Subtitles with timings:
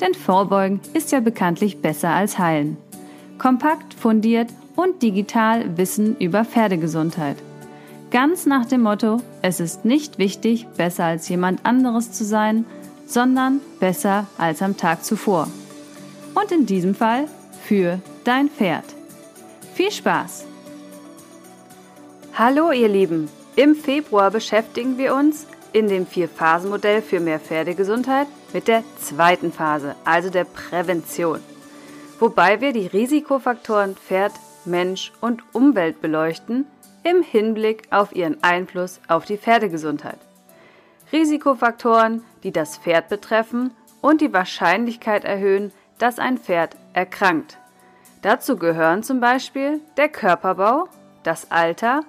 [0.00, 2.76] Denn Vorbeugen ist ja bekanntlich besser als Heilen.
[3.38, 7.36] Kompakt, fundiert und digital Wissen über Pferdegesundheit.
[8.10, 12.64] Ganz nach dem Motto, es ist nicht wichtig, besser als jemand anderes zu sein,
[13.06, 15.48] sondern besser als am Tag zuvor.
[16.34, 17.26] Und in diesem Fall
[17.64, 18.84] für dein Pferd.
[19.74, 20.46] Viel Spaß!
[22.34, 23.28] Hallo ihr Lieben!
[23.56, 29.94] Im Februar beschäftigen wir uns in dem Vier-Phasen-Modell für mehr Pferdegesundheit mit der zweiten Phase,
[30.04, 31.40] also der Prävention.
[32.18, 34.32] Wobei wir die Risikofaktoren Pferd,
[34.64, 36.66] Mensch und Umwelt beleuchten
[37.04, 40.18] im Hinblick auf ihren Einfluss auf die Pferdegesundheit.
[41.12, 47.58] Risikofaktoren, die das Pferd betreffen und die Wahrscheinlichkeit erhöhen, dass ein Pferd erkrankt.
[48.22, 50.88] Dazu gehören zum Beispiel der Körperbau,
[51.22, 52.02] das Alter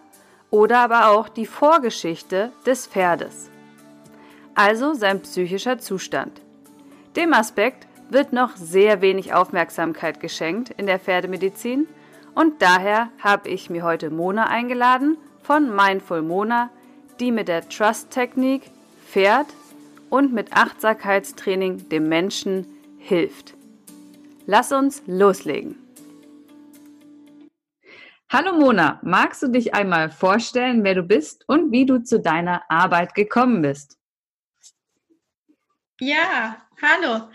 [0.49, 3.48] oder aber auch die Vorgeschichte des Pferdes,
[4.55, 6.41] also sein psychischer Zustand.
[7.15, 11.87] Dem Aspekt wird noch sehr wenig Aufmerksamkeit geschenkt in der Pferdemedizin
[12.35, 16.69] und daher habe ich mir heute Mona eingeladen von Mindful Mona,
[17.19, 18.63] die mit der Trust-Technik
[19.05, 19.47] Pferd
[20.09, 22.65] und mit Achtsamkeitstraining dem Menschen
[22.97, 23.55] hilft.
[24.45, 25.75] Lass uns loslegen.
[28.31, 32.61] Hallo Mona, magst du dich einmal vorstellen, wer du bist und wie du zu deiner
[32.69, 33.98] Arbeit gekommen bist?
[36.01, 37.27] Ja, hallo.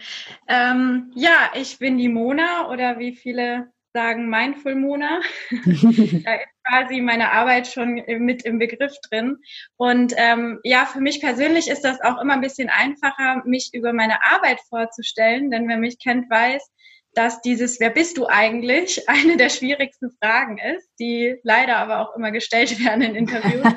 [0.49, 5.21] Ähm, ja, ich bin die Mona oder wie viele sagen Mindful Mona.
[5.51, 9.37] da ist quasi meine Arbeit schon mit im Begriff drin.
[9.77, 13.93] Und ähm, ja, für mich persönlich ist das auch immer ein bisschen einfacher, mich über
[13.93, 16.63] meine Arbeit vorzustellen, denn wer mich kennt, weiß,
[17.13, 22.17] dass dieses Wer bist du eigentlich eine der schwierigsten Fragen ist, die leider aber auch
[22.17, 23.75] immer gestellt werden in Interviews.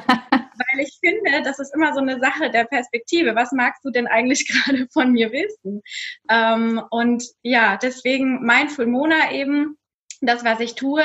[0.58, 3.36] Weil ich finde, das ist immer so eine Sache der Perspektive.
[3.36, 5.82] Was magst du denn eigentlich gerade von mir wissen?
[6.30, 9.78] Ähm, und ja, deswegen Mindful Mona eben
[10.22, 11.04] das, was ich tue.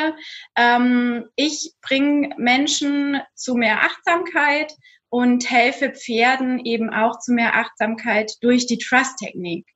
[0.56, 4.72] Ähm, ich bringe Menschen zu mehr Achtsamkeit
[5.10, 9.66] und helfe Pferden eben auch zu mehr Achtsamkeit durch die Trust-Technik.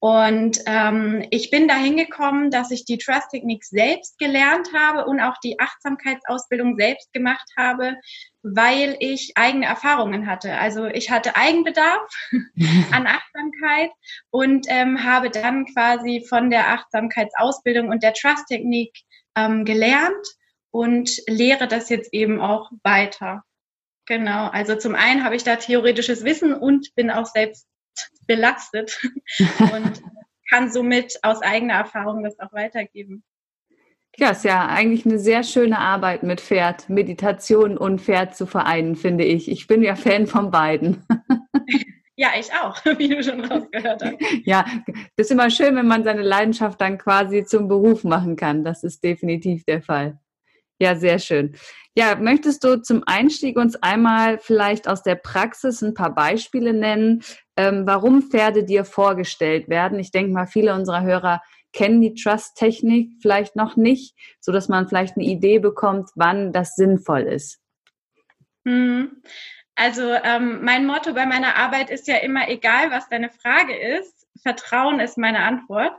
[0.00, 5.36] Und ähm, ich bin dahin gekommen, dass ich die Trust-Technik selbst gelernt habe und auch
[5.42, 7.96] die Achtsamkeitsausbildung selbst gemacht habe,
[8.42, 10.56] weil ich eigene Erfahrungen hatte.
[10.56, 12.08] Also ich hatte Eigenbedarf
[12.92, 13.90] an Achtsamkeit
[14.30, 18.96] und ähm, habe dann quasi von der Achtsamkeitsausbildung und der Trust-Technik
[19.36, 20.26] ähm, gelernt
[20.70, 23.42] und lehre das jetzt eben auch weiter.
[24.06, 27.66] Genau, also zum einen habe ich da theoretisches Wissen und bin auch selbst
[28.26, 29.00] belastet
[29.72, 30.02] und
[30.50, 33.22] kann somit aus eigener Erfahrung das auch weitergeben.
[34.16, 38.96] Ja, ist ja eigentlich eine sehr schöne Arbeit mit Pferd, Meditation und Pferd zu vereinen,
[38.96, 39.48] finde ich.
[39.48, 41.04] Ich bin ja Fan von beiden.
[42.20, 44.16] Ja, ich auch, wie du schon rausgehört hast.
[44.44, 44.66] Ja,
[45.16, 48.64] das ist immer schön, wenn man seine Leidenschaft dann quasi zum Beruf machen kann.
[48.64, 50.18] Das ist definitiv der Fall.
[50.80, 51.54] Ja, sehr schön.
[51.98, 57.24] Ja, möchtest du zum Einstieg uns einmal vielleicht aus der Praxis ein paar Beispiele nennen,
[57.56, 59.98] ähm, warum Pferde dir vorgestellt werden?
[59.98, 61.42] Ich denke mal, viele unserer Hörer
[61.72, 66.76] kennen die Trust-Technik vielleicht noch nicht, so dass man vielleicht eine Idee bekommt, wann das
[66.76, 67.58] sinnvoll ist.
[68.64, 69.20] Hm.
[69.74, 74.28] Also ähm, mein Motto bei meiner Arbeit ist ja immer, egal was deine Frage ist,
[74.40, 75.96] Vertrauen ist meine Antwort.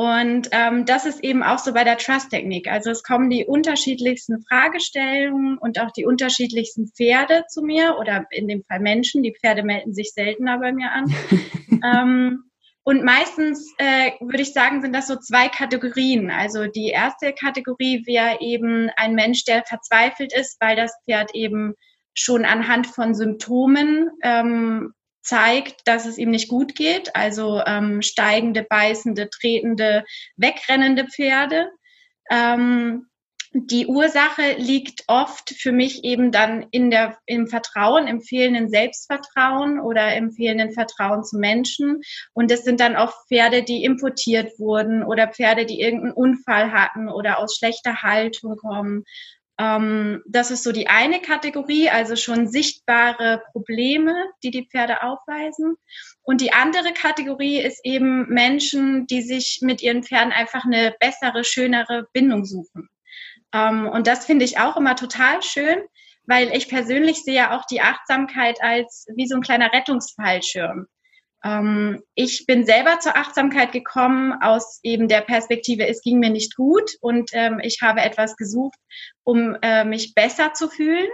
[0.00, 2.68] Und ähm, das ist eben auch so bei der Trust-Technik.
[2.68, 8.48] Also es kommen die unterschiedlichsten Fragestellungen und auch die unterschiedlichsten Pferde zu mir oder in
[8.48, 9.22] dem Fall Menschen.
[9.22, 11.14] Die Pferde melden sich seltener bei mir an.
[11.84, 12.44] ähm,
[12.82, 16.30] und meistens äh, würde ich sagen, sind das so zwei Kategorien.
[16.30, 21.74] Also die erste Kategorie wäre eben ein Mensch, der verzweifelt ist, weil das Pferd eben
[22.14, 28.62] schon anhand von Symptomen ähm, zeigt, dass es ihm nicht gut geht, also ähm, steigende,
[28.62, 30.04] beißende, tretende,
[30.36, 31.70] wegrennende Pferde.
[32.30, 33.06] Ähm,
[33.52, 39.80] die Ursache liegt oft für mich eben dann in der, im Vertrauen, im fehlenden Selbstvertrauen
[39.80, 42.00] oder im fehlenden Vertrauen zu Menschen.
[42.32, 47.08] Und es sind dann oft Pferde, die importiert wurden oder Pferde, die irgendeinen Unfall hatten
[47.08, 49.04] oder aus schlechter Haltung kommen
[50.26, 55.76] das ist so die eine Kategorie, also schon sichtbare Probleme, die die Pferde aufweisen.
[56.22, 61.44] Und die andere Kategorie ist eben Menschen, die sich mit ihren Pferden einfach eine bessere,
[61.44, 62.88] schönere Bindung suchen.
[63.52, 65.82] Ähm, und das finde ich auch immer total schön,
[66.24, 70.86] weil ich persönlich sehe auch die Achtsamkeit als wie so ein kleiner Rettungsfallschirm.
[71.44, 76.56] Ähm, ich bin selber zur Achtsamkeit gekommen aus eben der Perspektive, es ging mir nicht
[76.56, 78.78] gut und ähm, ich habe etwas gesucht,
[79.24, 81.08] um äh, mich besser zu fühlen.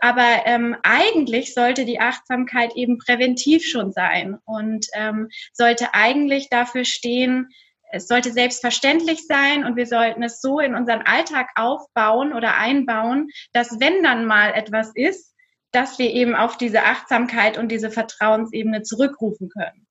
[0.00, 6.84] Aber ähm, eigentlich sollte die Achtsamkeit eben präventiv schon sein und ähm, sollte eigentlich dafür
[6.84, 7.48] stehen,
[7.90, 13.28] es sollte selbstverständlich sein und wir sollten es so in unseren Alltag aufbauen oder einbauen,
[13.52, 15.34] dass wenn dann mal etwas ist,
[15.72, 19.86] dass wir eben auf diese Achtsamkeit und diese Vertrauensebene zurückrufen können.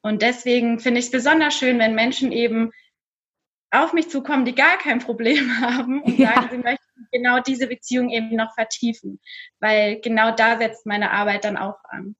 [0.00, 2.70] Und deswegen finde ich es besonders schön, wenn Menschen eben
[3.70, 6.34] auf mich zukommen, die gar kein Problem haben und ja.
[6.34, 9.20] sagen, sie möchten genau diese Beziehung eben noch vertiefen,
[9.60, 12.16] weil genau da setzt meine Arbeit dann auch an.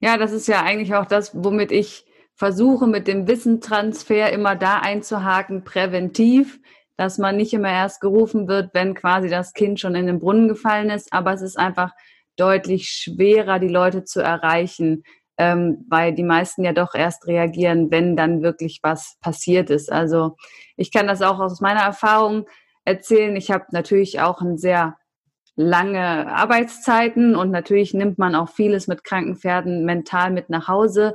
[0.00, 2.04] Ja, das ist ja eigentlich auch das, womit ich
[2.34, 6.60] versuche, mit dem Wissentransfer immer da einzuhaken, präventiv,
[6.96, 10.48] dass man nicht immer erst gerufen wird, wenn quasi das Kind schon in den Brunnen
[10.48, 11.92] gefallen ist, aber es ist einfach
[12.36, 15.04] deutlich schwerer, die Leute zu erreichen,
[15.38, 19.90] ähm, weil die meisten ja doch erst reagieren, wenn dann wirklich was passiert ist.
[19.90, 20.36] Also
[20.76, 22.46] ich kann das auch aus meiner Erfahrung
[22.84, 23.36] erzählen.
[23.36, 24.96] Ich habe natürlich auch ein sehr
[25.54, 31.14] lange Arbeitszeiten und natürlich nimmt man auch vieles mit kranken Pferden mental mit nach Hause.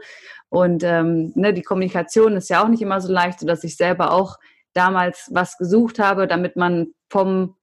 [0.49, 4.13] Und ähm, ne, die Kommunikation ist ja auch nicht immer so leicht, sodass ich selber
[4.13, 4.37] auch
[4.73, 7.56] damals was gesucht habe, damit man vom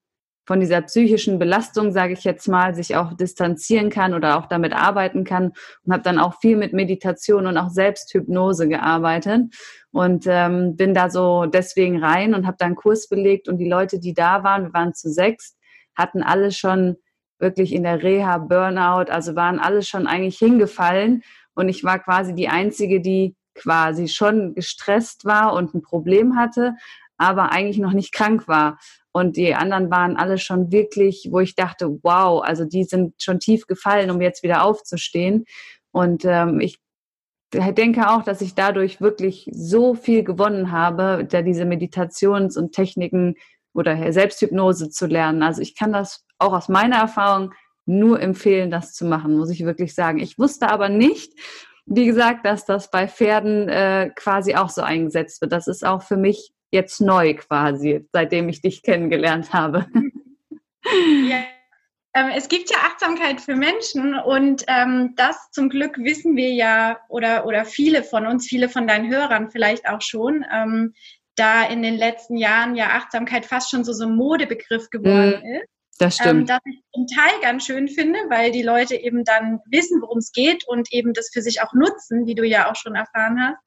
[0.46, 4.74] von dieser psychischen Belastung, sage ich jetzt mal, sich auch distanzieren kann oder auch damit
[4.74, 5.52] arbeiten kann
[5.84, 9.54] und habe dann auch viel mit Meditation und auch Selbsthypnose gearbeitet
[9.90, 13.68] und ähm, bin da so deswegen rein und habe da einen Kurs belegt und die
[13.68, 15.56] Leute, die da waren, wir waren zu sechs,
[15.94, 16.96] hatten alle schon
[17.38, 21.22] wirklich in der Reha Burnout, also waren alle schon eigentlich hingefallen
[21.54, 26.74] und ich war quasi die einzige, die quasi schon gestresst war und ein Problem hatte,
[27.16, 28.78] aber eigentlich noch nicht krank war.
[29.16, 33.38] Und die anderen waren alle schon wirklich, wo ich dachte, wow, also die sind schon
[33.38, 35.44] tief gefallen, um jetzt wieder aufzustehen.
[35.92, 36.80] Und ähm, ich
[37.52, 43.36] denke auch, dass ich dadurch wirklich so viel gewonnen habe, da diese Meditations- und Techniken
[43.72, 45.44] oder Selbsthypnose zu lernen.
[45.44, 47.54] Also ich kann das auch aus meiner Erfahrung
[47.86, 50.18] nur empfehlen, das zu machen, muss ich wirklich sagen.
[50.18, 51.38] Ich wusste aber nicht,
[51.86, 55.52] wie gesagt, dass das bei Pferden äh, quasi auch so eingesetzt wird.
[55.52, 59.86] Das ist auch für mich jetzt neu quasi, seitdem ich dich kennengelernt habe.
[60.86, 61.44] Ja.
[62.14, 67.00] Ähm, es gibt ja Achtsamkeit für Menschen und ähm, das zum Glück wissen wir ja
[67.08, 70.92] oder, oder viele von uns, viele von deinen Hörern vielleicht auch schon, ähm,
[71.36, 75.54] da in den letzten Jahren ja Achtsamkeit fast schon so so ein Modebegriff geworden mhm.
[75.54, 75.68] ist.
[75.98, 76.40] Das stimmt.
[76.40, 80.18] Ähm, das ich zum Teil ganz schön finde, weil die Leute eben dann wissen, worum
[80.18, 83.40] es geht und eben das für sich auch nutzen, wie du ja auch schon erfahren
[83.40, 83.58] hast.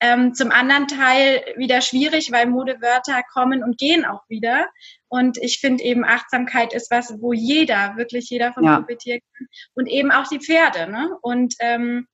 [0.00, 4.68] Ähm, zum anderen Teil wieder schwierig, weil Modewörter kommen und gehen auch wieder.
[5.08, 8.78] Und ich finde eben Achtsamkeit ist was, wo jeder, wirklich jeder von ja.
[8.78, 9.48] profitieren kann.
[9.74, 10.90] Und eben auch die Pferde.
[10.90, 11.10] Ne?
[11.20, 12.06] Und ähm,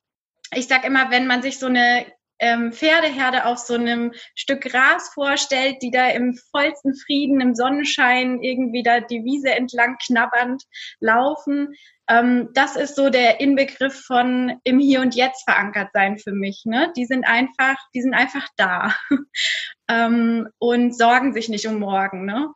[0.54, 2.06] ich sag immer, wenn man sich so eine
[2.38, 8.42] ähm, Pferdeherde auf so einem Stück Gras vorstellt, die da im vollsten Frieden, im Sonnenschein
[8.42, 10.62] irgendwie da die Wiese entlang knabbernd
[11.00, 11.74] laufen.
[12.08, 16.62] Ähm, das ist so der Inbegriff von im Hier und Jetzt verankert sein für mich.
[16.64, 16.92] Ne?
[16.96, 18.94] Die sind einfach, die sind einfach da
[19.88, 22.24] ähm, und sorgen sich nicht um morgen.
[22.24, 22.48] Ne?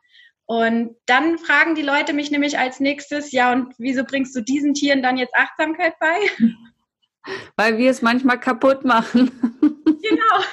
[0.45, 4.73] Und dann fragen die Leute mich nämlich als nächstes, ja, und wieso bringst du diesen
[4.73, 6.17] Tieren dann jetzt Achtsamkeit bei?
[7.55, 9.31] Weil wir es manchmal kaputt machen.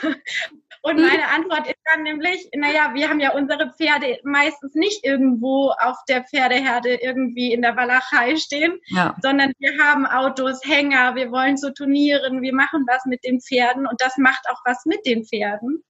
[0.83, 5.73] Und meine Antwort ist dann nämlich, naja, wir haben ja unsere Pferde meistens nicht irgendwo
[5.79, 9.15] auf der Pferdeherde irgendwie in der Walachei stehen, ja.
[9.21, 13.87] sondern wir haben Autos, Hänger, wir wollen zu Turnieren, wir machen was mit den Pferden
[13.87, 15.85] und das macht auch was mit den Pferden.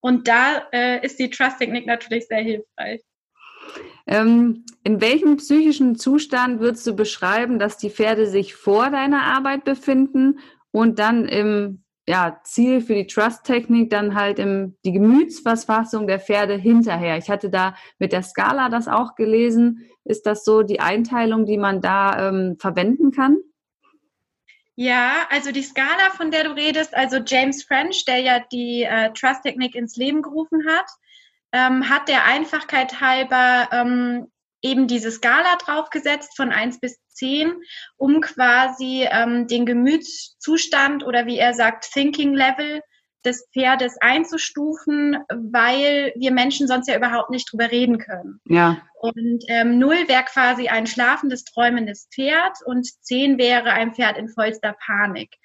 [0.00, 3.02] Und da äh, ist die Trust-Technik natürlich sehr hilfreich.
[4.06, 9.64] Ähm, in welchem psychischen Zustand würdest du beschreiben, dass die Pferde sich vor deiner Arbeit
[9.64, 10.38] befinden
[10.70, 16.56] und dann im ja, Ziel für die Trust-Technik dann halt im, die Gemütsverfassung der Pferde
[16.56, 17.16] hinterher.
[17.18, 19.88] Ich hatte da mit der Skala das auch gelesen.
[20.04, 23.36] Ist das so die Einteilung, die man da ähm, verwenden kann?
[24.74, 29.12] Ja, also die Skala, von der du redest, also James French, der ja die äh,
[29.12, 30.86] Trust-Technik ins Leben gerufen hat,
[31.52, 34.26] ähm, hat der Einfachkeit halber ähm,
[34.62, 37.52] eben diese Skala draufgesetzt von 1 bis 10,
[37.96, 42.82] um quasi ähm, den Gemütszustand oder wie er sagt, Thinking Level
[43.24, 48.40] des Pferdes einzustufen, weil wir Menschen sonst ja überhaupt nicht drüber reden können.
[48.46, 48.78] Ja.
[48.94, 54.28] Und ähm, null wäre quasi ein schlafendes, träumendes Pferd und zehn wäre ein Pferd in
[54.28, 55.36] vollster Panik.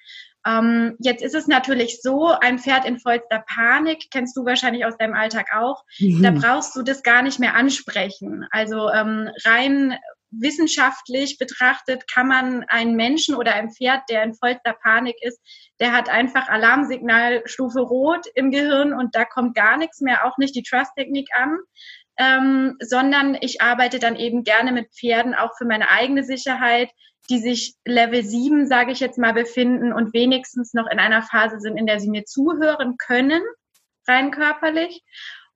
[0.46, 4.96] Ähm, jetzt ist es natürlich so, ein Pferd in vollster Panik, kennst du wahrscheinlich aus
[4.96, 6.22] deinem Alltag auch, mhm.
[6.22, 8.46] da brauchst du das gar nicht mehr ansprechen.
[8.50, 9.98] Also ähm, rein
[10.30, 15.40] wissenschaftlich betrachtet kann man einen Menschen oder ein Pferd, der in vollster Panik ist,
[15.80, 20.54] der hat einfach Alarmsignalstufe Rot im Gehirn und da kommt gar nichts mehr, auch nicht
[20.54, 21.56] die Trust-Technik an.
[22.18, 26.90] Ähm, sondern ich arbeite dann eben gerne mit Pferden auch für meine eigene Sicherheit,
[27.28, 31.60] die sich Level 7, sage ich jetzt mal, befinden und wenigstens noch in einer Phase
[31.60, 33.42] sind, in der sie mir zuhören können,
[34.06, 35.02] rein körperlich.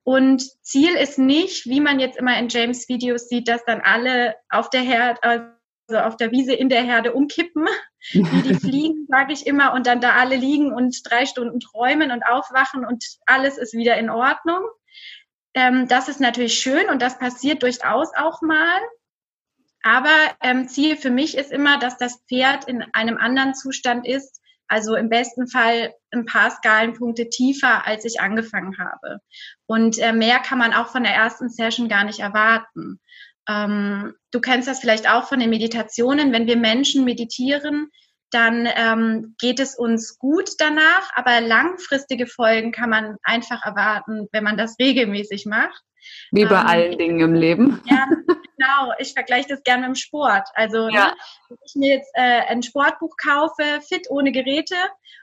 [0.03, 4.35] Und Ziel ist nicht, wie man jetzt immer in James Videos sieht, dass dann alle
[4.49, 5.45] auf der Herde, also
[6.05, 7.67] auf der Wiese in der Herde umkippen,
[8.11, 12.11] wie die fliegen, sage ich immer, und dann da alle liegen und drei Stunden träumen
[12.11, 14.61] und aufwachen und alles ist wieder in Ordnung.
[15.53, 18.79] Ähm, das ist natürlich schön und das passiert durchaus auch mal.
[19.83, 24.41] Aber ähm, Ziel für mich ist immer, dass das Pferd in einem anderen Zustand ist,
[24.67, 29.19] also im besten Fall ein paar Skalenpunkte tiefer, als ich angefangen habe.
[29.65, 32.99] Und äh, mehr kann man auch von der ersten Session gar nicht erwarten.
[33.49, 36.31] Ähm, du kennst das vielleicht auch von den Meditationen.
[36.31, 37.89] Wenn wir Menschen meditieren,
[38.31, 44.43] dann ähm, geht es uns gut danach, aber langfristige Folgen kann man einfach erwarten, wenn
[44.43, 45.81] man das regelmäßig macht.
[46.31, 47.81] Wie bei ähm, allen Dingen im Leben.
[47.85, 48.93] Ja, genau.
[48.99, 50.47] Ich vergleiche das gerne mit dem Sport.
[50.55, 51.07] Also, ja.
[51.07, 51.15] ne,
[51.49, 54.75] wenn ich mir jetzt äh, ein Sportbuch kaufe, fit ohne Geräte,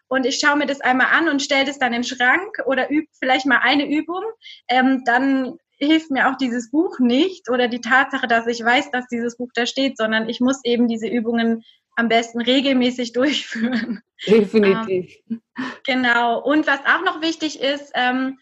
[0.08, 2.88] und ich schaue mir das einmal an und stelle das dann in den Schrank oder
[2.90, 4.22] übe vielleicht mal eine Übung,
[4.68, 9.06] ähm, dann hilft mir auch dieses Buch nicht oder die Tatsache, dass ich weiß, dass
[9.06, 11.62] dieses Buch da steht, sondern ich muss eben diese Übungen
[11.98, 14.02] am besten regelmäßig durchführen.
[14.26, 15.14] Definitiv.
[15.28, 15.42] Ähm,
[15.84, 16.40] genau.
[16.40, 18.38] Und was auch noch wichtig ist, ähm,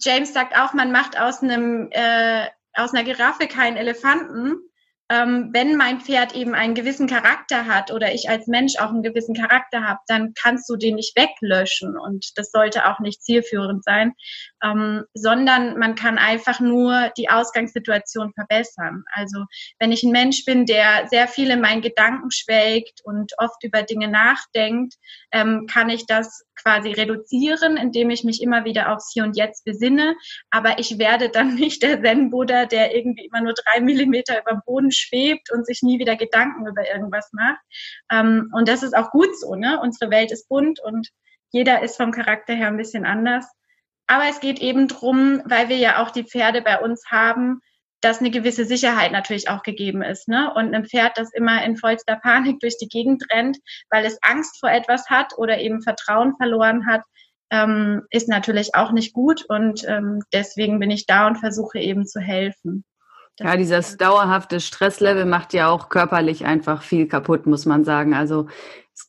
[0.00, 4.56] James sagt auch, man macht aus einem äh, aus einer Giraffe keinen Elefanten
[5.10, 9.02] ähm, wenn mein Pferd eben einen gewissen Charakter hat oder ich als Mensch auch einen
[9.02, 13.84] gewissen Charakter habe, dann kannst du den nicht weglöschen und das sollte auch nicht zielführend
[13.84, 14.12] sein,
[14.62, 19.04] ähm, sondern man kann einfach nur die Ausgangssituation verbessern.
[19.12, 19.44] Also
[19.78, 23.82] wenn ich ein Mensch bin, der sehr viel in meinen Gedanken schwelgt und oft über
[23.82, 24.94] Dinge nachdenkt,
[25.32, 29.64] ähm, kann ich das quasi reduzieren, indem ich mich immer wieder aufs Hier und Jetzt
[29.64, 30.16] besinne.
[30.50, 34.62] Aber ich werde dann nicht der Zen-Buddha, der irgendwie immer nur drei Millimeter über dem
[34.66, 37.60] Boden schwebt und sich nie wieder Gedanken über irgendwas macht.
[38.10, 39.80] Ähm, und das ist auch gut so, ne?
[39.80, 41.08] Unsere Welt ist bunt und
[41.50, 43.46] jeder ist vom Charakter her ein bisschen anders.
[44.06, 47.60] Aber es geht eben drum, weil wir ja auch die Pferde bei uns haben,
[48.00, 50.28] dass eine gewisse Sicherheit natürlich auch gegeben ist.
[50.28, 50.52] Ne?
[50.54, 53.58] Und ein Pferd, das immer in vollster Panik durch die Gegend rennt,
[53.90, 57.02] weil es Angst vor etwas hat oder eben Vertrauen verloren hat,
[57.50, 59.44] ähm, ist natürlich auch nicht gut.
[59.48, 62.84] Und ähm, deswegen bin ich da und versuche eben zu helfen.
[63.38, 68.14] Ja, dieses dauerhafte Stresslevel macht ja auch körperlich einfach viel kaputt, muss man sagen.
[68.14, 68.48] Also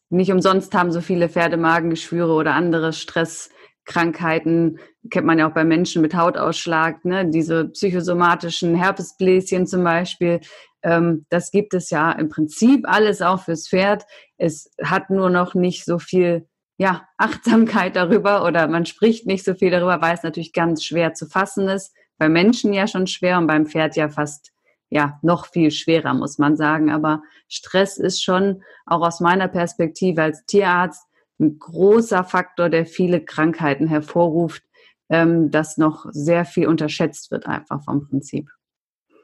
[0.09, 3.49] nicht umsonst haben so viele Pferde Magengeschwüre oder andere Stress
[3.85, 4.77] Krankheiten,
[5.09, 7.27] kennt man ja auch bei Menschen mit Hautausschlag, ne?
[7.27, 10.41] diese psychosomatischen Herpesbläschen zum Beispiel.
[10.83, 14.03] Ähm, das gibt es ja im Prinzip alles auch fürs Pferd.
[14.37, 19.55] Es hat nur noch nicht so viel ja, Achtsamkeit darüber oder man spricht nicht so
[19.55, 21.91] viel darüber, weil es natürlich ganz schwer zu fassen ist.
[22.19, 24.51] Bei Menschen ja schon schwer und beim Pferd ja fast
[24.89, 26.91] ja noch viel schwerer, muss man sagen.
[26.91, 31.07] Aber Stress ist schon auch aus meiner Perspektive als Tierarzt
[31.39, 34.63] ein großer Faktor, der viele Krankheiten hervorruft,
[35.09, 38.49] ähm, das noch sehr viel unterschätzt wird einfach vom Prinzip.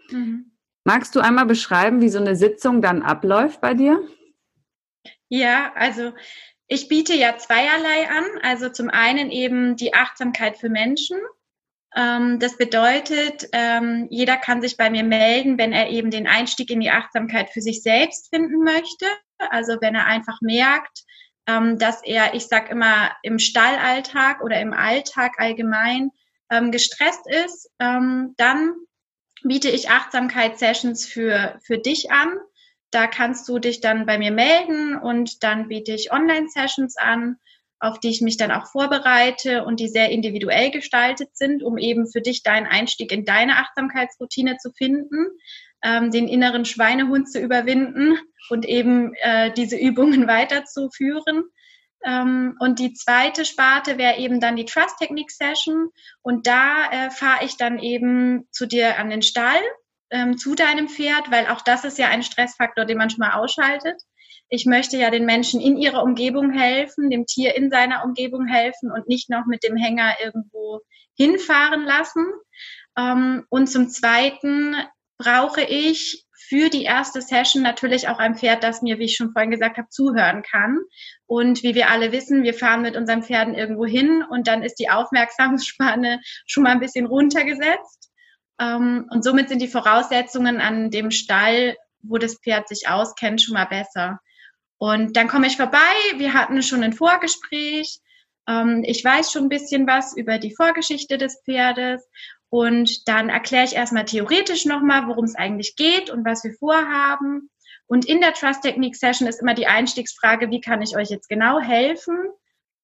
[0.10, 0.52] Mhm.
[0.86, 4.00] Magst du einmal beschreiben, wie so eine Sitzung dann abläuft bei dir?
[5.30, 6.14] Ja, also
[6.68, 8.25] ich biete ja zweierlei an.
[8.44, 11.18] Also zum einen eben die Achtsamkeit für Menschen.
[11.96, 16.70] Ähm, das bedeutet, ähm, jeder kann sich bei mir melden, wenn er eben den Einstieg
[16.70, 19.06] in die Achtsamkeit für sich selbst finden möchte.
[19.38, 21.04] Also wenn er einfach merkt,
[21.48, 26.12] ähm, dass er, ich sag immer, im Stallalltag oder im Alltag allgemein
[26.70, 28.74] gestresst ist, dann
[29.42, 32.38] biete ich Achtsamkeitssessions für, für dich an.
[32.92, 37.38] Da kannst du dich dann bei mir melden und dann biete ich Online-Sessions an,
[37.86, 42.08] auf die ich mich dann auch vorbereite und die sehr individuell gestaltet sind, um eben
[42.08, 45.27] für dich deinen Einstieg in deine Achtsamkeitsroutine zu finden
[45.86, 48.18] ähm, den inneren Schweinehund zu überwinden
[48.50, 51.44] und eben äh, diese Übungen weiterzuführen.
[52.04, 55.89] Ähm, und die zweite Sparte wäre eben dann die Trust Technique Session.
[56.22, 59.62] Und da äh, fahre ich dann eben zu dir an den Stall,
[60.10, 63.34] ähm, zu deinem Pferd, weil auch das ist ja ein Stressfaktor, den man schon mal
[63.34, 64.01] ausschaltet.
[64.50, 68.92] Ich möchte ja den Menschen in ihrer Umgebung helfen, dem Tier in seiner Umgebung helfen
[68.92, 70.82] und nicht noch mit dem Hänger irgendwo
[71.16, 72.25] hinfahren lassen.
[72.98, 74.75] Ähm, und zum Zweiten
[75.18, 79.32] brauche ich für die erste Session natürlich auch ein Pferd, das mir, wie ich schon
[79.32, 80.80] vorhin gesagt habe, zuhören kann.
[81.25, 84.75] Und wie wir alle wissen, wir fahren mit unseren Pferden irgendwo hin und dann ist
[84.75, 88.12] die Aufmerksamsspanne schon mal ein bisschen runtergesetzt.
[88.60, 93.56] Ähm, und somit sind die Voraussetzungen an dem Stall, wo das Pferd sich auskennt, schon
[93.56, 94.20] mal besser.
[94.86, 95.96] Und dann komme ich vorbei.
[96.18, 98.01] Wir hatten schon ein Vorgespräch.
[98.48, 102.08] Ähm, ich weiß schon ein bisschen was über die Vorgeschichte des Pferdes.
[102.50, 107.50] Und dann erkläre ich erstmal theoretisch nochmal, worum es eigentlich geht und was wir vorhaben.
[107.88, 111.30] Und in der Trust Technique Session ist immer die Einstiegsfrage, wie kann ich euch jetzt
[111.30, 112.20] genau helfen?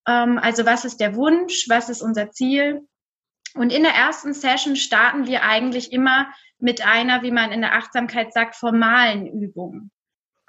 [0.08, 1.66] Ähm, also was ist der Wunsch?
[1.68, 2.80] Was ist unser Ziel?
[3.54, 6.26] Und in der ersten Session starten wir eigentlich immer
[6.58, 9.92] mit einer, wie man in der Achtsamkeit sagt, formalen Übung.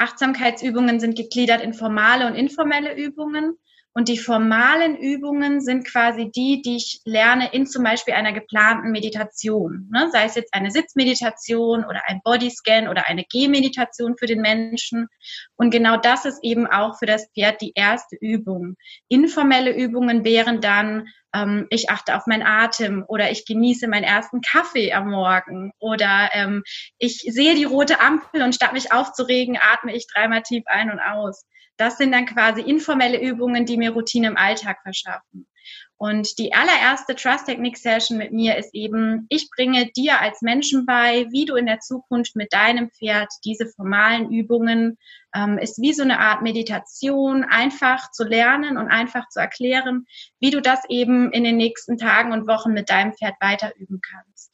[0.04, 3.58] Achtsamkeitsübungen sind gegliedert in formale und informelle Übungen.
[3.96, 8.92] Und die formalen Übungen sind quasi die, die ich lerne in zum Beispiel einer geplanten
[8.92, 9.88] Meditation.
[9.92, 10.10] Ne?
[10.12, 15.08] Sei es jetzt eine Sitzmeditation oder ein Bodyscan oder eine Gehmeditation für den Menschen.
[15.58, 18.76] Und genau das ist eben auch für das Pferd die erste Übung.
[19.10, 24.42] Informelle Übungen wären dann, ähm, ich achte auf meinen Atem oder ich genieße meinen ersten
[24.42, 26.64] Kaffee am Morgen oder ähm,
[26.98, 31.00] ich sehe die rote Ampel und statt mich aufzuregen, atme ich dreimal tief ein und
[31.00, 31.46] aus.
[31.78, 35.48] Das sind dann quasi informelle Übungen, die mir Routine im Alltag verschaffen.
[35.98, 40.86] Und die allererste Trust Technique Session mit mir ist eben, ich bringe dir als Menschen
[40.86, 44.98] bei, wie du in der Zukunft mit deinem Pferd diese formalen Übungen,
[45.34, 50.06] ähm, ist wie so eine Art Meditation, einfach zu lernen und einfach zu erklären,
[50.40, 54.02] wie du das eben in den nächsten Tagen und Wochen mit deinem Pferd weiter üben
[54.02, 54.53] kannst.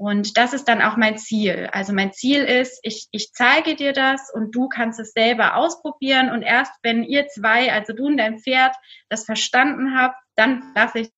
[0.00, 1.68] Und das ist dann auch mein Ziel.
[1.72, 6.30] Also mein Ziel ist, ich, ich zeige dir das und du kannst es selber ausprobieren.
[6.30, 8.74] Und erst wenn ihr zwei, also du und dein Pferd,
[9.10, 11.10] das verstanden habt, dann lasse ich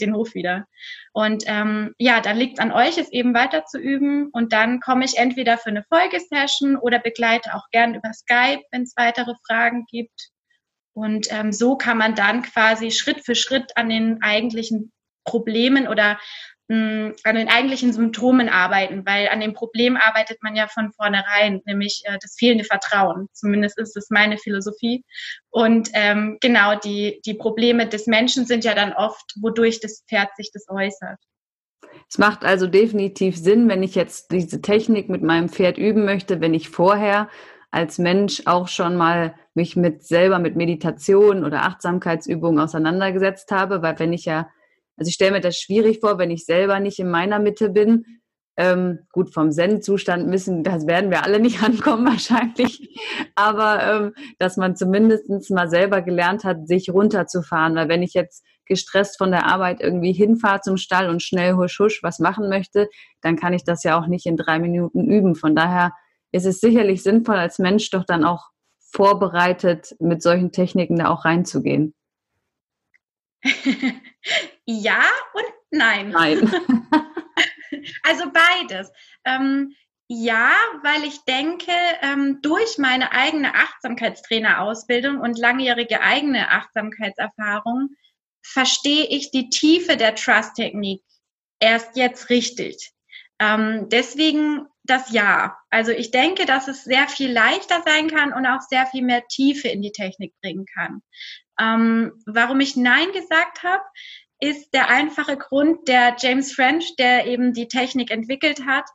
[0.00, 0.68] den Hof wieder.
[1.12, 4.28] Und ähm, ja, dann liegt es an euch, es eben weiter zu üben.
[4.28, 8.82] Und dann komme ich entweder für eine Folgesession oder begleite auch gern über Skype, wenn
[8.82, 10.30] es weitere Fragen gibt.
[10.94, 14.92] Und ähm, so kann man dann quasi Schritt für Schritt an den eigentlichen
[15.24, 16.18] Problemen oder
[16.68, 22.02] an den eigentlichen Symptomen arbeiten, weil an dem Problem arbeitet man ja von vornherein, nämlich
[22.04, 23.28] äh, das fehlende Vertrauen.
[23.32, 25.04] Zumindest ist es meine Philosophie.
[25.50, 30.30] Und ähm, genau, die, die Probleme des Menschen sind ja dann oft, wodurch das Pferd
[30.36, 31.18] sich das äußert.
[32.08, 36.40] Es macht also definitiv Sinn, wenn ich jetzt diese Technik mit meinem Pferd üben möchte,
[36.40, 37.28] wenn ich vorher
[37.70, 43.98] als Mensch auch schon mal mich mit selber mit Meditation oder Achtsamkeitsübungen auseinandergesetzt habe, weil
[43.98, 44.48] wenn ich ja
[44.96, 48.04] also ich stelle mir das schwierig vor, wenn ich selber nicht in meiner Mitte bin.
[48.58, 53.00] Ähm, gut, vom Zen-Zustand müssen, das werden wir alle nicht ankommen wahrscheinlich,
[53.34, 58.44] aber ähm, dass man zumindest mal selber gelernt hat, sich runterzufahren, weil wenn ich jetzt
[58.66, 62.88] gestresst von der Arbeit irgendwie hinfahre zum Stall und schnell husch husch was machen möchte,
[63.22, 65.34] dann kann ich das ja auch nicht in drei Minuten üben.
[65.34, 65.92] Von daher
[66.30, 68.50] ist es sicherlich sinnvoll, als Mensch doch dann auch
[68.92, 71.94] vorbereitet mit solchen Techniken da auch reinzugehen.
[74.64, 75.02] Ja
[75.34, 76.10] und nein.
[76.10, 76.40] Nein.
[78.04, 78.92] also beides.
[79.24, 79.74] Ähm,
[80.06, 80.52] ja,
[80.82, 87.96] weil ich denke, ähm, durch meine eigene Achtsamkeitstrainerausbildung und langjährige eigene Achtsamkeitserfahrung
[88.42, 91.02] verstehe ich die Tiefe der Trust-Technik
[91.60, 92.92] erst jetzt richtig.
[93.38, 95.56] Ähm, deswegen das Ja.
[95.70, 99.26] Also ich denke, dass es sehr viel leichter sein kann und auch sehr viel mehr
[99.28, 101.02] Tiefe in die Technik bringen kann.
[101.60, 103.82] Ähm, warum ich Nein gesagt habe,
[104.40, 108.86] ist der einfache Grund, der James French, der eben die Technik entwickelt hat.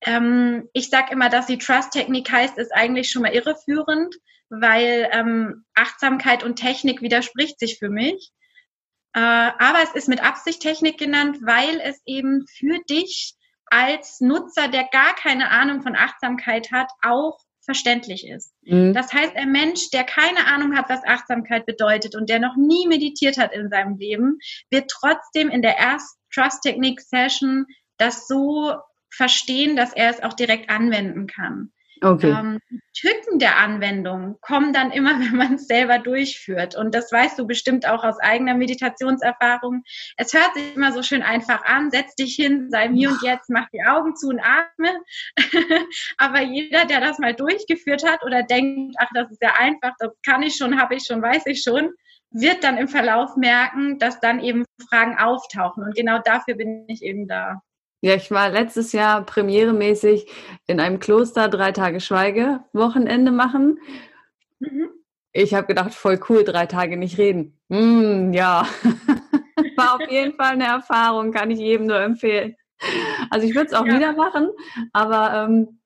[0.00, 4.14] Ähm, ich sage immer, dass die Trust-Technik heißt, ist eigentlich schon mal irreführend,
[4.48, 8.32] weil ähm, Achtsamkeit und Technik widerspricht sich für mich.
[9.14, 13.34] Äh, aber es ist mit Absicht Technik genannt, weil es eben für dich
[13.66, 18.54] als Nutzer, der gar keine Ahnung von Achtsamkeit hat, auch verständlich ist.
[18.62, 18.94] Mhm.
[18.94, 22.86] Das heißt, ein Mensch, der keine Ahnung hat, was Achtsamkeit bedeutet und der noch nie
[22.86, 24.38] meditiert hat in seinem Leben,
[24.70, 27.66] wird trotzdem in der ersten Trust Technique Session
[27.98, 28.74] das so
[29.10, 31.72] verstehen, dass er es auch direkt anwenden kann.
[32.02, 32.30] Okay.
[32.30, 32.58] Ähm,
[32.94, 36.76] Tücken der Anwendung kommen dann immer, wenn man es selber durchführt.
[36.76, 39.82] Und das weißt du bestimmt auch aus eigener Meditationserfahrung.
[40.16, 41.90] Es hört sich immer so schön einfach an.
[41.90, 44.90] Setz dich hin, sei mir und jetzt, mach die Augen zu und atme.
[46.18, 50.12] Aber jeder, der das mal durchgeführt hat oder denkt, ach, das ist ja einfach, das
[50.24, 51.90] kann ich schon, habe ich schon, weiß ich schon,
[52.30, 55.84] wird dann im Verlauf merken, dass dann eben Fragen auftauchen.
[55.84, 57.62] Und genau dafür bin ich eben da.
[58.00, 60.30] Ja, ich war letztes Jahr premieremäßig
[60.66, 63.78] in einem Kloster drei Tage Schweige-Wochenende machen.
[64.58, 64.90] Mhm.
[65.32, 67.58] Ich habe gedacht, voll cool, drei Tage nicht reden.
[67.68, 68.66] Mm, ja,
[69.76, 72.56] war auf jeden Fall eine Erfahrung, kann ich jedem nur empfehlen.
[73.30, 73.96] Also ich würde es auch ja.
[73.96, 74.48] wieder machen,
[74.92, 75.80] aber ähm,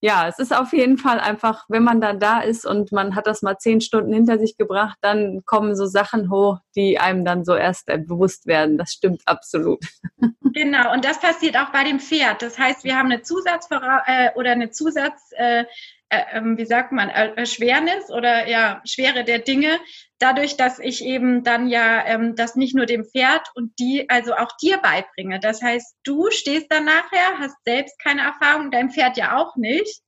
[0.00, 3.26] ja, es ist auf jeden Fall einfach, wenn man dann da ist und man hat
[3.26, 7.44] das mal zehn Stunden hinter sich gebracht, dann kommen so Sachen hoch, die einem dann
[7.44, 8.78] so erst äh, bewusst werden.
[8.78, 9.84] Das stimmt absolut.
[10.54, 12.40] Genau, und das passiert auch bei dem Pferd.
[12.40, 15.64] Das heißt, wir haben eine Zusatzvora äh, oder eine Zusatz, äh,
[16.08, 19.78] ähm, wie sagt man, Erschwernis oder ja, Schwere der Dinge,
[20.18, 24.34] dadurch, dass ich eben dann ja ähm, das nicht nur dem Pferd und die, also
[24.34, 25.40] auch dir beibringe.
[25.40, 30.00] Das heißt, du stehst dann nachher, hast selbst keine Erfahrung, dein Pferd ja auch nicht.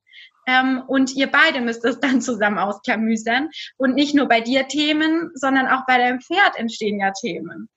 [0.47, 3.51] Ähm, und ihr beide müsst es dann zusammen ausklamüsern.
[3.77, 7.69] Und nicht nur bei dir Themen, sondern auch bei deinem Pferd entstehen ja Themen.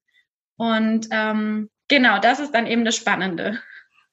[0.58, 3.60] Und ähm, genau, das ist dann eben das Spannende.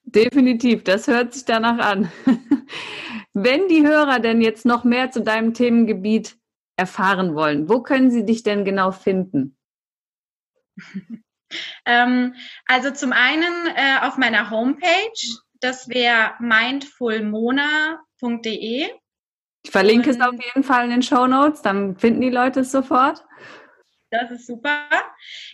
[0.02, 2.10] Definitiv, das hört sich danach an.
[3.34, 6.36] Wenn die Hörer denn jetzt noch mehr zu deinem Themengebiet
[6.78, 9.58] erfahren wollen, wo können sie dich denn genau finden?
[11.84, 12.34] ähm,
[12.66, 14.86] also zum einen äh, auf meiner Homepage,
[15.60, 18.86] das wäre mindfulmona.de.
[19.64, 22.60] Ich verlinke Und, es auf jeden Fall in den Show Notes, dann finden die Leute
[22.60, 23.24] es sofort.
[24.10, 24.88] Das ist super.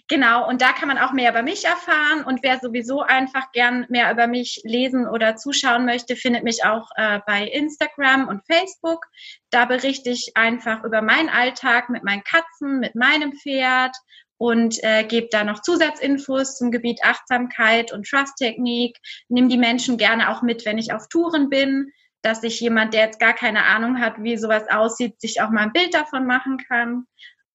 [0.07, 2.25] Genau, und da kann man auch mehr über mich erfahren.
[2.25, 6.89] Und wer sowieso einfach gern mehr über mich lesen oder zuschauen möchte, findet mich auch
[6.95, 9.07] äh, bei Instagram und Facebook.
[9.51, 13.97] Da berichte ich einfach über meinen Alltag mit meinen Katzen, mit meinem Pferd
[14.37, 18.99] und äh, gebe da noch Zusatzinfos zum Gebiet Achtsamkeit und Trust-Technik.
[19.29, 23.07] Nimm die Menschen gerne auch mit, wenn ich auf Touren bin, dass sich jemand, der
[23.07, 26.59] jetzt gar keine Ahnung hat, wie sowas aussieht, sich auch mal ein Bild davon machen
[26.69, 27.07] kann.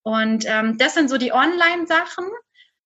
[0.04, 2.26] Und ähm, das sind so die Online-Sachen.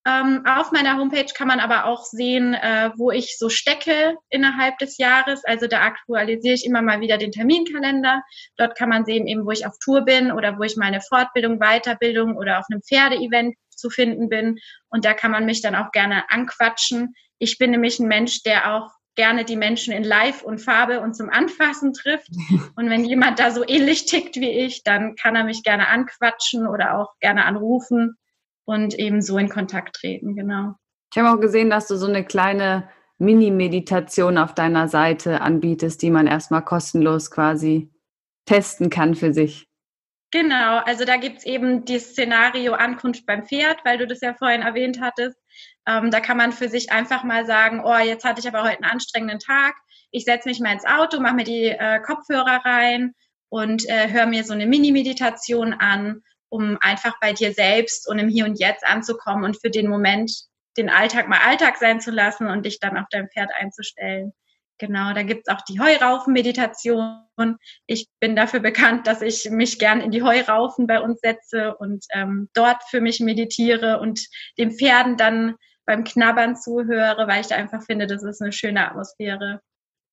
[0.05, 4.77] Ähm, auf meiner Homepage kann man aber auch sehen, äh, wo ich so stecke innerhalb
[4.79, 5.45] des Jahres.
[5.45, 8.21] Also da aktualisiere ich immer mal wieder den Terminkalender.
[8.57, 11.59] Dort kann man sehen, eben wo ich auf Tour bin oder wo ich meine Fortbildung,
[11.59, 14.59] Weiterbildung oder auf einem Pferdeevent zu finden bin.
[14.89, 17.13] Und da kann man mich dann auch gerne anquatschen.
[17.39, 21.15] Ich bin nämlich ein Mensch, der auch gerne die Menschen in Live und Farbe und
[21.15, 22.29] zum Anfassen trifft.
[22.75, 26.67] Und wenn jemand da so ähnlich tickt wie ich, dann kann er mich gerne anquatschen
[26.67, 28.17] oder auch gerne anrufen
[28.65, 30.75] und eben so in Kontakt treten, genau.
[31.13, 36.09] Ich habe auch gesehen, dass du so eine kleine Mini-Meditation auf deiner Seite anbietest, die
[36.09, 37.91] man erstmal kostenlos quasi
[38.45, 39.67] testen kann für sich.
[40.33, 44.33] Genau, also da gibt es eben das Szenario Ankunft beim Pferd, weil du das ja
[44.33, 45.37] vorhin erwähnt hattest.
[45.87, 48.77] Ähm, da kann man für sich einfach mal sagen, oh, jetzt hatte ich aber heute
[48.77, 49.75] einen anstrengenden Tag.
[50.09, 53.13] Ich setze mich mal ins Auto, mache mir die äh, Kopfhörer rein
[53.49, 58.27] und äh, höre mir so eine Mini-Meditation an, um einfach bei dir selbst und im
[58.27, 60.31] Hier und Jetzt anzukommen und für den Moment
[60.77, 64.33] den Alltag mal Alltag sein zu lassen und dich dann auf dein Pferd einzustellen.
[64.83, 67.21] Genau, da gibt's auch die Heuraufen-Meditation.
[67.87, 72.03] Ich bin dafür bekannt, dass ich mich gern in die Heuraufen bei uns setze und
[72.11, 77.55] ähm, dort für mich meditiere und den Pferden dann beim Knabbern zuhöre, weil ich da
[77.55, 79.61] einfach finde, das ist eine schöne Atmosphäre.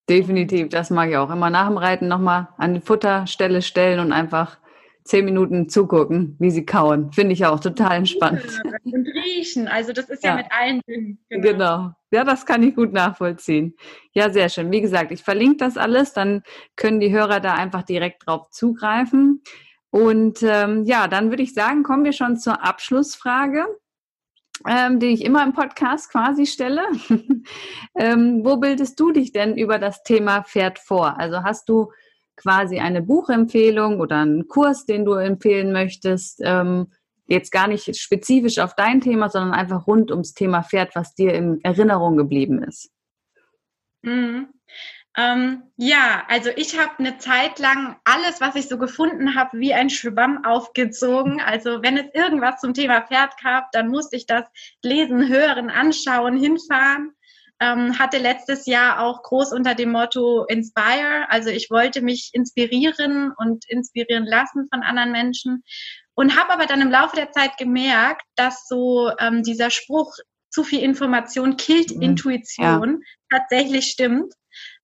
[0.09, 1.31] Definitiv, das mag ich auch.
[1.31, 4.57] Immer nach dem Reiten nochmal an die Futterstelle stellen und einfach
[5.03, 7.11] zehn Minuten zugucken, wie sie kauen.
[7.11, 8.43] Finde ich auch total entspannt.
[8.83, 11.19] Und riechen, also das ist ja, ja mit allen Dingen.
[11.29, 11.51] Genau.
[11.51, 11.91] genau.
[12.11, 13.75] Ja, das kann ich gut nachvollziehen.
[14.13, 14.71] Ja, sehr schön.
[14.71, 16.43] Wie gesagt, ich verlinke das alles, dann
[16.75, 19.41] können die Hörer da einfach direkt drauf zugreifen.
[19.89, 23.65] Und ähm, ja, dann würde ich sagen, kommen wir schon zur Abschlussfrage
[24.67, 26.83] ähm, die ich immer im Podcast quasi stelle.
[27.95, 31.19] ähm, wo bildest du dich denn über das Thema Pferd vor?
[31.19, 31.91] Also hast du
[32.41, 36.41] quasi eine Buchempfehlung oder einen Kurs, den du empfehlen möchtest?
[36.43, 36.87] Ähm,
[37.27, 41.33] jetzt gar nicht spezifisch auf dein Thema, sondern einfach rund ums Thema Pferd, was dir
[41.33, 42.91] in Erinnerung geblieben ist.
[44.01, 44.49] Mhm.
[45.17, 49.73] Ähm, ja, also ich habe eine Zeit lang alles, was ich so gefunden habe, wie
[49.73, 51.41] ein Schwamm aufgezogen.
[51.41, 54.45] Also wenn es irgendwas zum Thema Pferd gab, dann musste ich das
[54.83, 57.13] lesen, hören, anschauen, hinfahren.
[57.61, 61.29] Ähm, hatte letztes Jahr auch groß unter dem Motto Inspire.
[61.29, 65.63] Also ich wollte mich inspirieren und inspirieren lassen von anderen Menschen
[66.15, 70.15] und habe aber dann im Laufe der Zeit gemerkt, dass so ähm, dieser Spruch
[70.49, 72.01] zu viel Information killt mhm.
[72.01, 73.39] Intuition ja.
[73.39, 74.33] tatsächlich stimmt.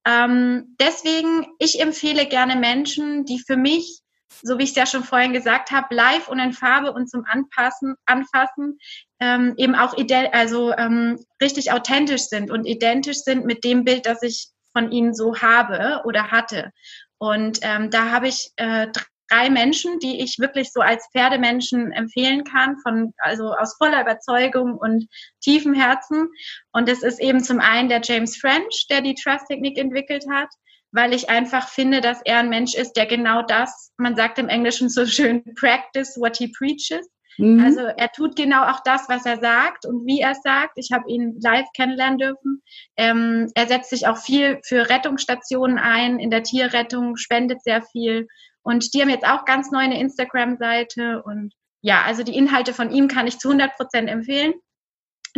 [0.05, 3.99] Ähm, deswegen, ich empfehle gerne Menschen, die für mich,
[4.41, 7.25] so wie ich es ja schon vorhin gesagt habe, live und in Farbe und zum
[7.25, 8.79] Anpassen, Anfassen
[9.19, 9.95] ähm, eben auch
[10.31, 15.13] also ähm, richtig authentisch sind und identisch sind mit dem Bild, das ich von ihnen
[15.13, 16.71] so habe oder hatte.
[17.17, 18.87] Und ähm, da habe ich äh,
[19.29, 24.77] drei Menschen, die ich wirklich so als Pferdemenschen empfehlen kann, von, also aus voller Überzeugung
[24.77, 25.07] und
[25.41, 26.29] tiefem Herzen.
[26.71, 30.49] Und das ist eben zum einen der James French, der die Trust-Technik entwickelt hat.
[30.91, 34.49] Weil ich einfach finde, dass er ein Mensch ist, der genau das, man sagt im
[34.49, 37.07] Englischen so schön, practice what he preaches.
[37.37, 37.63] Mhm.
[37.63, 40.73] Also er tut genau auch das, was er sagt und wie er es sagt.
[40.77, 42.63] Ich habe ihn live kennenlernen dürfen.
[42.97, 48.27] Ähm, er setzt sich auch viel für Rettungsstationen ein, in der Tierrettung, spendet sehr viel.
[48.63, 51.21] Und die haben jetzt auch ganz neu eine Instagram-Seite.
[51.23, 54.53] Und ja, also die Inhalte von ihm kann ich zu 100 Prozent empfehlen.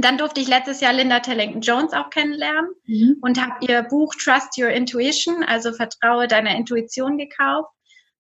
[0.01, 3.17] Dann durfte ich letztes Jahr Linda Tellington Jones auch kennenlernen mhm.
[3.21, 7.69] und habe ihr Buch Trust Your Intuition, also Vertraue deiner Intuition gekauft.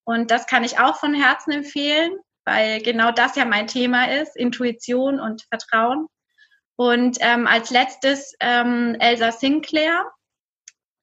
[0.03, 2.11] Und das kann ich auch von Herzen empfehlen
[2.49, 6.07] weil genau das ja mein Thema ist, Intuition und Vertrauen.
[6.75, 10.05] Und ähm, als letztes ähm, Elsa Sinclair,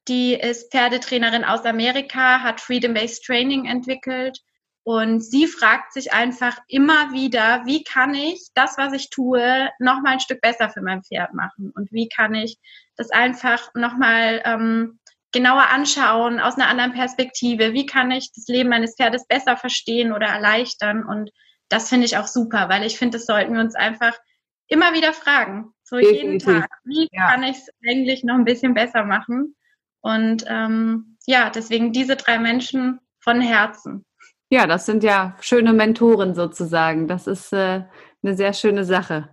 [0.08, 4.40] die ist Pferdetrainerin aus Amerika, hat Freedom-Based Training entwickelt
[4.86, 10.00] und sie fragt sich einfach immer wieder, wie kann ich das, was ich tue, noch
[10.00, 12.56] mal ein Stück besser für mein Pferd machen und wie kann ich
[12.94, 15.00] das einfach noch mal ähm,
[15.32, 17.72] genauer anschauen, aus einer anderen Perspektive.
[17.72, 21.04] Wie kann ich das Leben meines Pferdes besser verstehen oder erleichtern?
[21.04, 21.32] Und
[21.68, 24.16] das finde ich auch super, weil ich finde, das sollten wir uns einfach
[24.68, 25.72] immer wieder fragen.
[25.82, 26.68] So jeden Tag.
[26.84, 27.26] Wie ja.
[27.26, 29.56] kann ich es eigentlich noch ein bisschen besser machen?
[30.00, 34.04] Und ähm, ja, deswegen diese drei Menschen von Herzen.
[34.48, 37.08] Ja, das sind ja schöne Mentoren sozusagen.
[37.08, 37.82] Das ist äh,
[38.22, 39.28] eine sehr schöne Sache.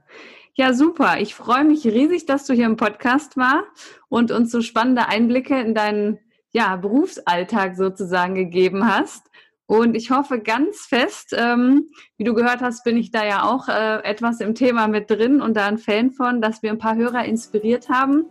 [0.56, 1.20] Ja, super.
[1.20, 3.64] Ich freue mich riesig, dass du hier im Podcast war
[4.10, 6.20] und uns so spannende Einblicke in deinen
[6.52, 9.30] ja, Berufsalltag sozusagen gegeben hast.
[9.66, 13.70] Und ich hoffe ganz fest, ähm, wie du gehört hast, bin ich da ja auch
[13.70, 16.96] äh, etwas im Thema mit drin und da ein Fan von, dass wir ein paar
[16.96, 18.26] Hörer inspiriert haben,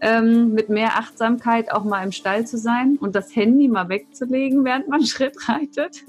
[0.00, 4.64] ähm, mit mehr Achtsamkeit auch mal im Stall zu sein und das Handy mal wegzulegen,
[4.64, 6.04] während man Schritt reitet.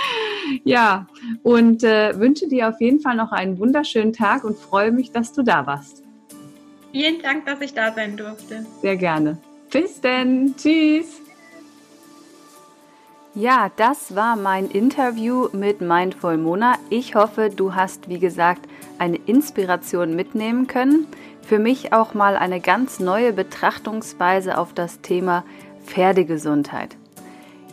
[0.64, 1.06] ja,
[1.42, 5.32] und äh, wünsche dir auf jeden Fall noch einen wunderschönen Tag und freue mich, dass
[5.32, 6.02] du da warst.
[6.92, 8.64] Vielen Dank, dass ich da sein durfte.
[8.80, 9.38] Sehr gerne.
[9.70, 10.54] Bis denn.
[10.56, 11.20] Tschüss.
[13.34, 16.76] Ja, das war mein Interview mit Mindful Mona.
[16.90, 21.08] Ich hoffe, du hast, wie gesagt, eine Inspiration mitnehmen können
[21.44, 25.44] für mich auch mal eine ganz neue Betrachtungsweise auf das Thema
[25.84, 26.96] Pferdegesundheit.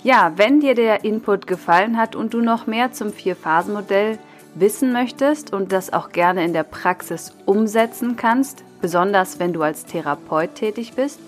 [0.04, 4.18] Ja, wenn dir der Input gefallen hat und du noch mehr zum Vier-Phasen-Modell
[4.56, 9.86] wissen möchtest und das auch gerne in der Praxis umsetzen kannst, besonders wenn du als
[9.86, 11.20] Therapeut tätig bist,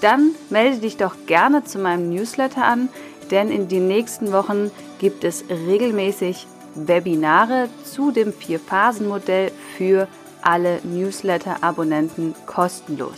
[0.00, 2.88] dann melde dich doch gerne zu meinem Newsletter an,
[3.30, 10.08] denn in den nächsten Wochen gibt es regelmäßig Webinare zu dem Vier-Phasen-Modell für
[10.44, 13.16] alle Newsletter-Abonnenten kostenlos.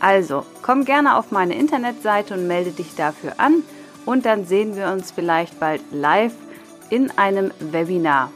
[0.00, 3.62] Also, komm gerne auf meine Internetseite und melde dich dafür an
[4.04, 6.34] und dann sehen wir uns vielleicht bald live
[6.90, 8.30] in einem Webinar.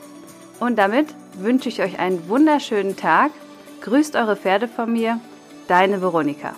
[0.59, 3.31] Und damit wünsche ich euch einen wunderschönen Tag.
[3.83, 5.21] Grüßt eure Pferde von mir,
[5.69, 6.55] deine Veronika.